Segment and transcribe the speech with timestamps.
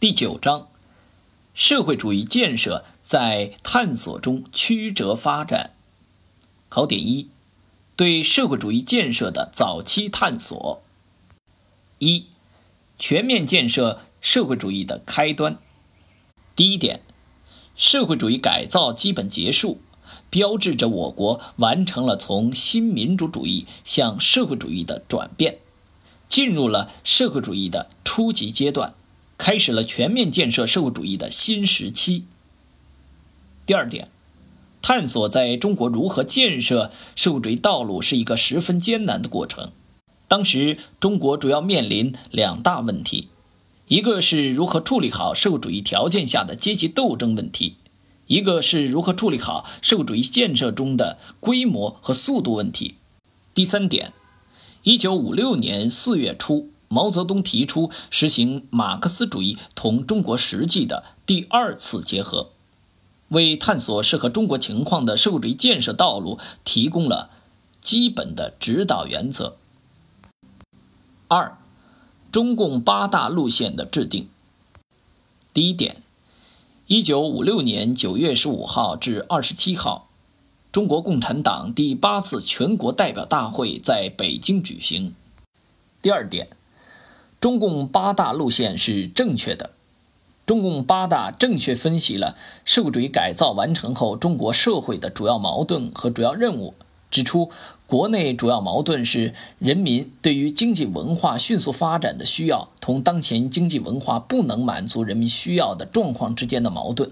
[0.00, 0.66] 第九章，
[1.52, 5.74] 社会主义建设在探索中曲折发展。
[6.70, 7.28] 考点一，
[7.96, 10.82] 对社会主义建设的早期探索。
[11.98, 12.24] 一，
[12.98, 15.58] 全面建设社会主义的开端。
[16.56, 17.02] 第一点，
[17.76, 19.82] 社会主义改造基本结束，
[20.30, 25.58] 标志着我国完成了从新民主主义向社会主义的转变，
[26.26, 28.94] 进入了社会主义的初级阶段。
[29.50, 32.22] 开始了全面建设社会主义的新时期。
[33.66, 34.08] 第二点，
[34.80, 39.72] 探索在中国如何建设社会主义道路是一个十分艰难的过程。
[40.28, 43.26] 当时中国主要面临两大问题，
[43.88, 47.74] 一个是如何处理好社会主义条件下的阶级斗争问题，
[48.28, 52.94] 一个是如何处理好社会主义建设中的规模和速度问题。
[53.52, 54.12] 第三点，
[54.84, 56.69] 一九五六年四月初。
[56.92, 62.50] 毛泽东提出实行马克思主义同中国实际的第二次结合，
[63.28, 67.30] 为探索适合中国情况的社会主义建设道路提供了
[67.80, 69.56] 基本的指导原则。
[71.28, 71.56] 二，
[72.32, 74.28] 中共八大路线的制定。
[75.54, 76.02] 第一点，
[76.88, 80.08] 一九五六年九月十五号至二十七号，
[80.72, 85.14] 中国共产党第八次全国代表大会在北京举行。
[86.02, 86.48] 第二点。
[87.40, 89.70] 中共八大路线是正确的。
[90.44, 96.74] 中共八大正确分析了社会主义改造完成后中国社会的主要矛盾和主要任务，
[97.10, 97.50] 指出
[97.86, 107.10] 国内主要矛盾是人民对于经济文化迅速发展的需要同当前经济文化不能满足人民需要的状况之间的矛盾。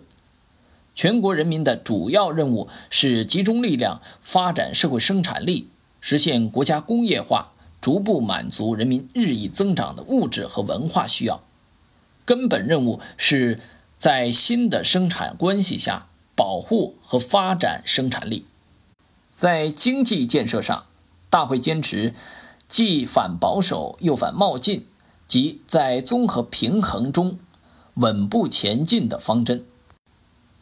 [0.94, 5.68] 全国人民的主要任务是集中力量发展社会生产力，
[6.00, 7.52] 实现国家工业化。
[7.88, 11.42] 逐步满足人民日益增长的物质和文化需要，
[12.26, 13.60] 根本任务是
[13.96, 18.44] 在新的生产关系下保护和发展生产力。
[19.30, 20.84] 在经济建设上，
[21.30, 22.12] 大会坚持
[22.68, 24.84] 既反保守又反冒进，
[25.26, 27.38] 即在综合平衡中
[27.94, 29.64] 稳步前进的方针。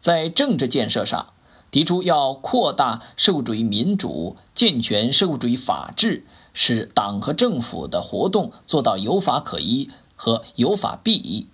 [0.01, 1.33] 在政治建设上，
[1.73, 6.25] 提出要扩大社会主义民主，健全社会主义法治。
[6.59, 11.47] 使党和政府的活动做到有法可依和有法必依，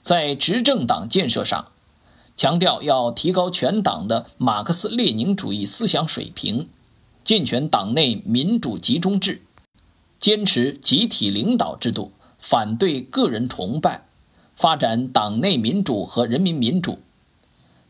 [0.00, 1.66] 在执政党建设上，
[2.36, 6.68] 强调要提高全党的马克思列宁主义思想水平，
[7.24, 9.42] 健全党内民主集中制，
[10.20, 14.04] 坚持集体领导制度，反对个人崇拜，
[14.54, 17.00] 发展党内民主和人民民主，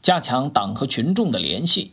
[0.01, 1.93] 加强党和群众的联系。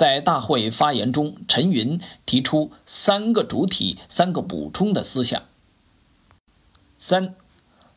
[0.00, 5.42] 在大会发言中，陈云提出三个主体、三个补充的思想：
[6.98, 7.34] 三、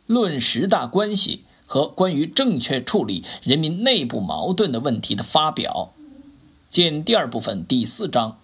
[0.05, 5.93] 论十大关系和关于正确处理人民内部矛盾的问题的发表，
[6.69, 8.37] 见第二部分第四章。